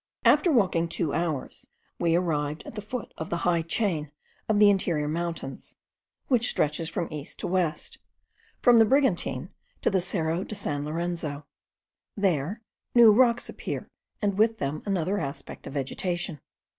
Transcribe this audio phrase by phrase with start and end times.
[0.25, 1.67] After walking two hours,
[1.99, 4.11] we arrived at the foot of the high chain
[4.49, 5.75] of the interior mountains,
[6.27, 7.99] which stretches from east to west;
[8.63, 9.49] from the Brigantine
[9.83, 11.45] to the Cerro de San Lorenzo.
[12.17, 12.63] There,
[12.95, 13.91] new rocks appear,
[14.23, 16.41] and with them another aspect of vegetation.